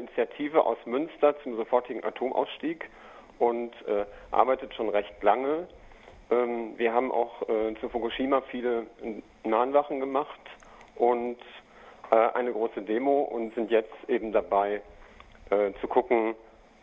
[0.00, 2.88] Initiative aus Münster zum sofortigen Atomausstieg
[3.38, 5.68] und äh, arbeitet schon recht lange.
[6.30, 8.86] Ähm, wir haben auch äh, zu Fukushima viele
[9.44, 10.40] Nahenwachen gemacht
[10.96, 11.38] und
[12.10, 14.82] äh, eine große Demo und sind jetzt eben dabei
[15.50, 16.34] äh, zu gucken,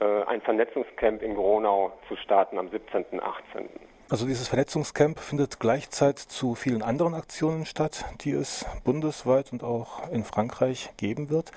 [0.00, 3.04] äh, ein Vernetzungscamp in Gronau zu starten am 17.
[3.12, 3.68] und 18.
[4.10, 10.10] Also dieses Vernetzungscamp findet gleichzeitig zu vielen anderen Aktionen statt, die es bundesweit und auch
[10.10, 11.50] in Frankreich geben wird.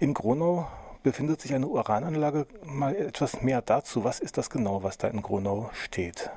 [0.00, 0.66] In Gronau
[1.04, 2.46] befindet sich eine Urananlage.
[2.64, 4.02] Mal etwas mehr dazu.
[4.02, 6.30] Was ist das genau, was da in Gronau steht?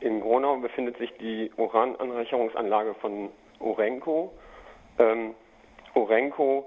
[0.00, 4.32] In Gronau befindet sich die Urananreicherungsanlage von Urenco.
[4.98, 5.34] Ähm,
[5.94, 6.66] Urenco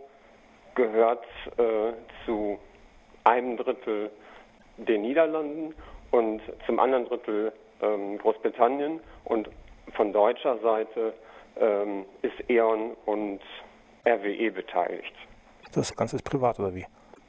[0.74, 1.26] gehört
[1.58, 1.94] äh,
[2.26, 2.58] zu
[3.26, 4.10] einem Drittel
[4.78, 5.76] den Niederlanden
[6.12, 9.50] und zum anderen Drittel ähm, Großbritannien und
[9.96, 11.14] von deutscher Seite
[11.60, 13.42] ähm, ist E.ON und
[14.08, 15.14] RWE beteiligt.
[15.74, 16.86] Das Ganze ist privat oder wie?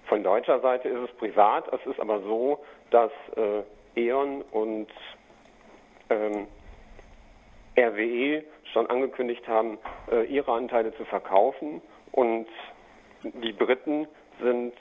[0.08, 1.70] Von deutscher Seite ist es privat.
[1.72, 3.62] Es ist aber so, dass äh,
[4.01, 4.88] E.ON und
[6.09, 6.46] ähm,
[7.76, 8.42] RWE
[8.73, 9.78] schon angekündigt haben,
[10.10, 12.46] äh, ihre Anteile zu verkaufen und
[13.23, 14.09] die Briten
[14.40, 14.74] sind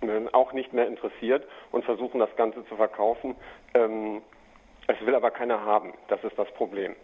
[0.00, 3.36] äh, auch nicht mehr interessiert und versuchen das Ganze zu verkaufen.
[3.74, 4.22] Ähm,
[4.86, 5.92] es will aber keiner haben.
[6.08, 6.94] Das ist das Problem.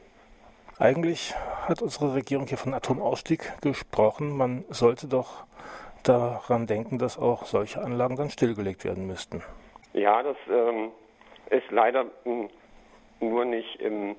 [0.79, 1.35] Eigentlich
[1.69, 4.37] hat unsere Regierung hier von Atomausstieg gesprochen.
[4.37, 5.45] Man sollte doch
[6.03, 9.43] daran denken, dass auch solche Anlagen dann stillgelegt werden müssten.
[9.93, 10.91] Ja, das ähm,
[11.51, 12.49] ist leider hm,
[13.21, 14.17] nur nicht im,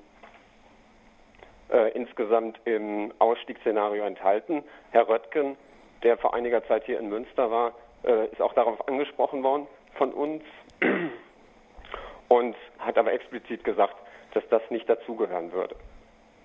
[1.70, 4.62] äh, insgesamt im Ausstiegsszenario enthalten.
[4.90, 5.56] Herr Röttgen,
[6.02, 7.72] der vor einiger Zeit hier in Münster war,
[8.04, 9.66] äh, ist auch darauf angesprochen worden
[9.96, 10.42] von uns
[12.28, 13.94] und hat aber explizit gesagt,
[14.34, 15.76] dass das nicht dazugehören würde.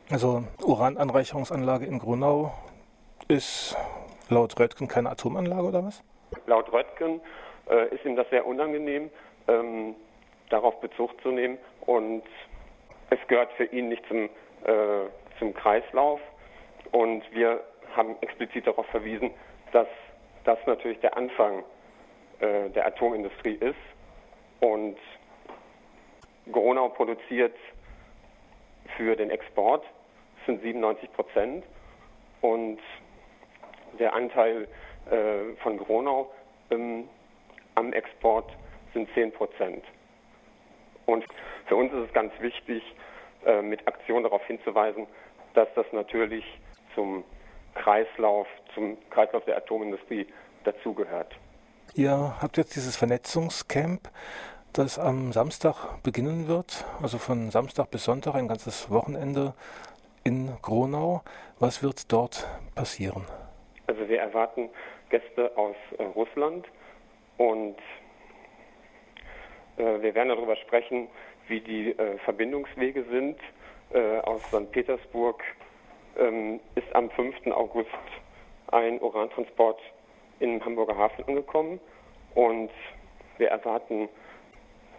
[0.10, 2.54] Also Urananreicherungsanlage in Grunau
[3.28, 3.76] ist
[4.30, 6.04] laut Röttgen keine Atomanlage oder was?
[6.46, 7.22] Laut Röttgen
[7.70, 9.10] äh, ist ihm das sehr unangenehm,
[9.48, 9.96] ähm,
[10.50, 12.24] darauf Bezug zu nehmen und
[13.10, 16.20] es gehört für ihn nicht zum, äh, zum Kreislauf
[16.92, 17.64] und wir
[17.96, 19.32] haben explizit darauf verwiesen,
[19.72, 19.88] dass
[20.44, 21.64] das natürlich der Anfang
[22.40, 23.76] äh, der Atomindustrie ist
[24.60, 24.98] und
[26.52, 27.56] Gronau produziert
[28.96, 29.84] für den Export,
[30.38, 31.66] das sind 97 Prozent.
[32.42, 32.80] Und
[33.98, 34.68] der Anteil
[35.10, 36.32] äh, von Gronau
[36.72, 37.08] ähm,
[37.76, 38.52] am Export
[38.94, 39.84] sind 10 Prozent.
[41.06, 41.26] Und
[41.68, 42.84] für uns ist es ganz wichtig,
[43.46, 45.08] äh, mit Aktion darauf hinzuweisen,
[45.54, 46.44] dass das natürlich
[46.96, 47.24] zum
[47.76, 50.28] Kreislauf, zum Kreislauf der Atomindustrie
[50.64, 51.36] dazugehört.
[51.94, 54.10] Ihr habt jetzt dieses Vernetzungscamp
[54.74, 59.54] das am Samstag beginnen wird, also von Samstag bis Sonntag ein ganzes Wochenende
[60.24, 61.24] in Gronau.
[61.60, 63.24] Was wird dort passieren?
[63.98, 64.70] Also wir erwarten
[65.10, 66.68] Gäste aus äh, Russland
[67.38, 67.76] und
[69.78, 71.08] äh, wir werden darüber sprechen,
[71.48, 73.40] wie die äh, Verbindungswege sind.
[73.94, 74.72] Äh, aus St.
[74.72, 75.44] Petersburg
[76.16, 77.48] ähm, ist am 5.
[77.48, 77.90] August
[78.68, 79.80] ein Urantransport
[80.42, 81.80] im Hamburger Hafen angekommen
[82.36, 82.70] und
[83.40, 84.10] wir erwarten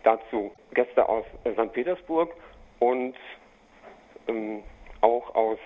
[0.02, 1.72] dazu Gäste aus äh, St.
[1.72, 2.34] Petersburg
[2.80, 3.14] und
[4.26, 4.64] ähm,
[5.02, 5.58] auch aus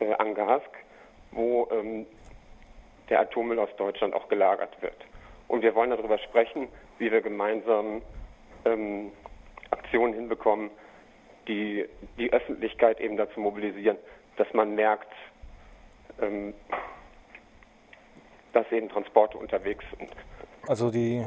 [0.00, 0.83] äh, Angarsk,
[1.34, 2.06] wo ähm,
[3.08, 4.96] der Atommüll aus Deutschland auch gelagert wird.
[5.48, 6.68] Und wir wollen darüber sprechen,
[6.98, 8.02] wie wir gemeinsam
[8.64, 9.12] ähm,
[9.70, 10.70] Aktionen hinbekommen,
[11.46, 11.84] die
[12.16, 13.98] die Öffentlichkeit eben dazu mobilisieren,
[14.36, 15.12] dass man merkt,
[16.20, 16.54] ähm,
[18.52, 20.10] dass eben Transporte unterwegs sind.
[20.66, 21.26] Also die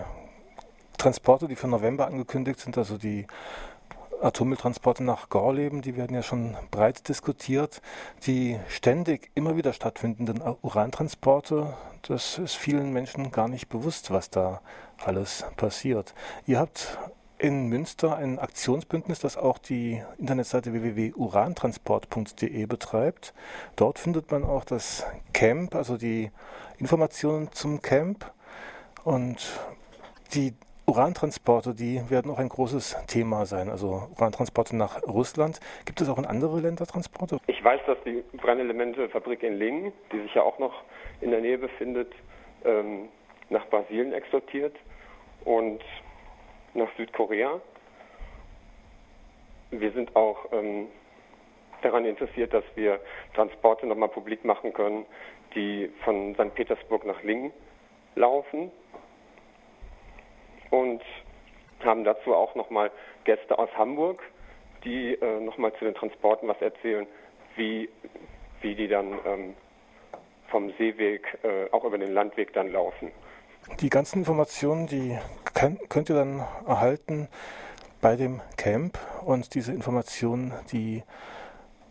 [0.97, 3.27] Transporte, die für November angekündigt sind, also die
[4.21, 7.81] Atommülltransporte nach Gorleben, die werden ja schon breit diskutiert.
[8.25, 11.73] Die ständig immer wieder stattfindenden Urantransporte,
[12.03, 14.61] das ist vielen Menschen gar nicht bewusst, was da
[15.03, 16.13] alles passiert.
[16.45, 16.97] Ihr habt
[17.37, 23.33] in Münster ein Aktionsbündnis, das auch die Internetseite www.urantransport.de betreibt.
[23.75, 26.31] Dort findet man auch das Camp, also die
[26.79, 28.31] Informationen zum Camp.
[29.03, 29.59] Und
[30.33, 30.53] die
[30.89, 33.67] Urantransporte, die werden auch ein großes Thema sein.
[33.67, 35.59] Also Urantransporte nach Russland.
[35.85, 37.39] Gibt es auch in andere Länder Transporte?
[37.47, 40.83] Ich weiß, dass die Brennelementefabrik in Lingen, die sich ja auch noch
[41.19, 42.13] in der Nähe befindet,
[42.63, 43.09] ähm,
[43.49, 44.77] nach Brasilien exportiert
[45.43, 45.81] und
[46.73, 47.59] nach Südkorea.
[49.71, 50.87] Wir sind auch ähm,
[51.81, 53.01] daran interessiert, dass wir
[53.35, 55.05] Transporte nochmal publik machen können,
[55.53, 56.55] die von St.
[56.55, 57.51] Petersburg nach Lingen
[58.15, 58.71] laufen
[60.69, 61.01] und
[61.83, 62.91] haben dazu auch nochmal
[63.23, 64.21] Gäste aus Hamburg,
[64.83, 67.07] die äh, nochmal zu den Transporten was erzählen,
[67.55, 67.89] wie,
[68.61, 69.55] wie die dann ähm,
[70.49, 73.11] vom Seeweg äh, auch über den Landweg dann laufen.
[73.79, 75.17] Die ganzen Informationen, die
[75.53, 77.27] könnt ihr dann erhalten
[78.01, 81.03] bei dem Camp und diese Informationen, die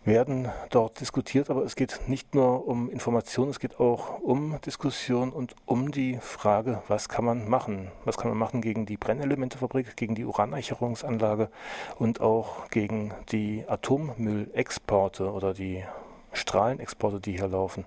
[0.06, 5.30] werden dort diskutiert, aber es geht nicht nur um Informationen, es geht auch um Diskussion
[5.30, 7.90] und um die Frage, was kann man machen?
[8.04, 11.50] Was kann man machen gegen die Brennelementefabrik, gegen die Uraneicherungsanlage
[11.98, 15.84] und auch gegen die Atommüllexporte oder die
[16.32, 17.84] Strahlenexporte, die hier laufen.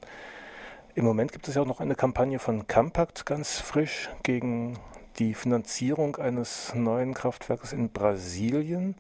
[0.95, 4.77] Im Moment gibt es ja auch noch eine Kampagne von Campact ganz frisch gegen
[5.19, 8.95] die Finanzierung eines neuen Kraftwerkes in Brasilien.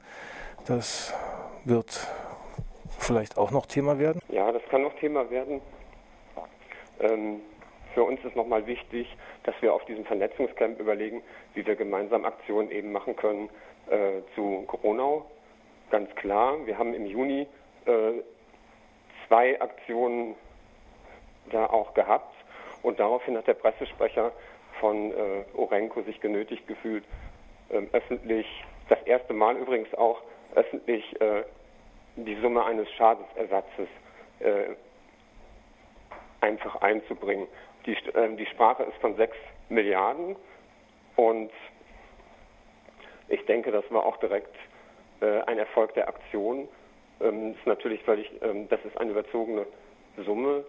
[0.65, 1.13] Das
[1.65, 2.07] wird
[2.97, 4.21] vielleicht auch noch Thema werden?
[4.29, 5.61] Ja, das kann noch Thema werden.
[6.99, 7.41] Ähm,
[7.93, 9.07] für uns ist nochmal wichtig,
[9.43, 11.21] dass wir auf diesem Vernetzungscamp überlegen,
[11.53, 13.49] wie wir gemeinsam Aktionen eben machen können
[13.89, 15.23] äh, zu Corona.
[15.89, 17.47] Ganz klar, wir haben im Juni
[17.85, 18.21] äh,
[19.27, 20.35] zwei Aktionen
[21.51, 22.35] da auch gehabt
[22.83, 24.31] und daraufhin hat der Pressesprecher
[24.79, 27.03] von äh, Orenco sich genötigt gefühlt,
[27.69, 28.45] äh, öffentlich,
[28.87, 30.21] das erste Mal übrigens auch
[30.55, 31.43] öffentlich äh,
[32.25, 33.87] die Summe eines Schadensersatzes
[34.39, 34.75] äh,
[36.41, 37.47] einfach einzubringen.
[37.85, 39.35] Die, äh, die Sprache ist von 6
[39.69, 40.35] Milliarden
[41.15, 41.51] und
[43.27, 44.55] ich denke, das war auch direkt
[45.21, 46.67] äh, ein Erfolg der Aktion.
[47.21, 49.65] Ähm, ist natürlich völlig, ähm, das ist eine überzogene
[50.25, 50.63] Summe,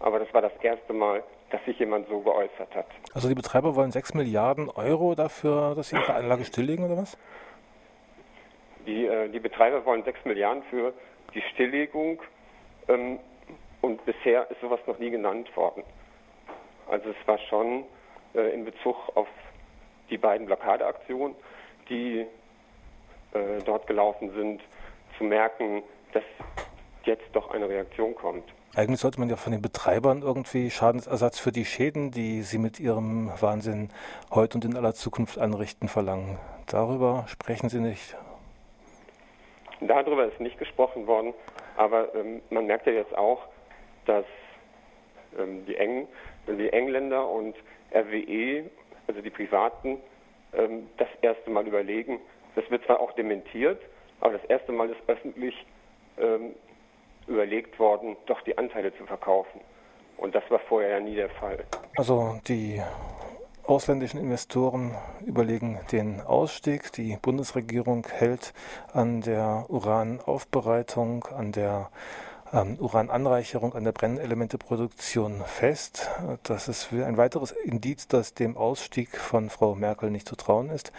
[0.00, 2.86] aber das war das erste Mal, dass sich jemand so geäußert hat.
[3.14, 7.18] Also die Betreiber wollen 6 Milliarden Euro dafür, dass sie ihre Anlage stilllegen oder was?
[8.86, 10.92] Die, äh, die Betreiber wollen 6 Milliarden für
[11.34, 12.20] die Stilllegung
[12.88, 13.18] ähm,
[13.80, 15.82] und bisher ist sowas noch nie genannt worden.
[16.88, 17.84] Also es war schon
[18.34, 19.28] äh, in Bezug auf
[20.08, 21.34] die beiden Blockadeaktionen,
[21.88, 22.26] die
[23.32, 24.62] äh, dort gelaufen sind,
[25.18, 25.82] zu merken,
[26.12, 26.24] dass
[27.04, 28.44] jetzt doch eine Reaktion kommt.
[28.74, 32.78] Eigentlich sollte man ja von den Betreibern irgendwie Schadensersatz für die Schäden, die sie mit
[32.78, 33.90] ihrem Wahnsinn
[34.30, 36.38] heute und in aller Zukunft anrichten, verlangen.
[36.66, 38.16] Darüber sprechen Sie nicht.
[39.80, 41.34] Darüber ist nicht gesprochen worden,
[41.76, 43.42] aber ähm, man merkt ja jetzt auch,
[44.06, 44.24] dass
[45.38, 46.08] ähm, die, Eng,
[46.46, 47.54] die Engländer und
[47.92, 48.64] RWE,
[49.06, 50.00] also die Privaten,
[50.54, 52.20] ähm, das erste Mal überlegen.
[52.54, 53.80] Das wird zwar auch dementiert,
[54.20, 55.54] aber das erste Mal ist öffentlich
[56.18, 56.54] ähm,
[57.26, 59.60] überlegt worden, doch die Anteile zu verkaufen.
[60.16, 61.64] Und das war vorher ja nie der Fall.
[61.96, 62.80] Also die
[63.66, 66.92] ausländischen Investoren überlegen den Ausstieg.
[66.92, 68.52] Die Bundesregierung hält
[68.92, 71.90] an der Uranaufbereitung, an der
[72.52, 76.08] ähm, Urananreicherung, an der Brennelementeproduktion fest.
[76.44, 80.92] Das ist ein weiteres Indiz, dass dem Ausstieg von Frau Merkel nicht zu trauen ist.